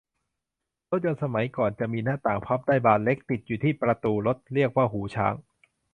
[0.89, 5.33] รถยนต์สมัยก่อนจะมีหน้าต่างพับได้บานเล็ก ติดที่ประตูรถ เรียกว่าหูช้าง